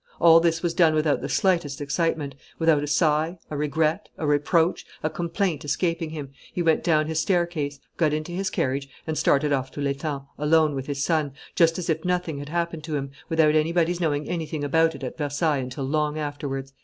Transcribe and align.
All 0.19 0.39
this 0.39 0.63
was 0.63 0.73
done 0.73 0.95
without 0.95 1.21
the 1.21 1.29
slightest 1.29 1.79
excitement; 1.79 2.33
without 2.57 2.81
a 2.81 2.87
sigh, 2.87 3.37
a 3.51 3.55
regret, 3.55 4.09
a 4.17 4.25
reproach, 4.25 4.83
a 5.03 5.11
complaint 5.11 5.63
escaping 5.63 6.09
him, 6.09 6.31
he 6.51 6.63
went 6.63 6.83
down 6.83 7.05
his 7.05 7.19
staircase, 7.19 7.79
got 7.97 8.11
into 8.11 8.31
his 8.31 8.49
carriage, 8.49 8.89
and 9.05 9.15
started 9.15 9.53
off 9.53 9.69
to 9.73 9.79
L'Etang, 9.79 10.25
alone 10.39 10.73
with 10.73 10.87
his 10.87 11.03
son, 11.05 11.33
just 11.53 11.77
as 11.77 11.87
if 11.87 12.03
nothing 12.03 12.39
had 12.39 12.49
happened 12.49 12.83
to 12.85 12.95
him, 12.95 13.11
without 13.29 13.53
anybody's 13.53 13.99
knowing 14.01 14.27
anything 14.27 14.63
about 14.63 14.95
it 14.95 15.03
at 15.03 15.19
Versailles 15.19 15.59
until 15.59 15.83
long 15.85 16.17
afterwards." 16.17 16.73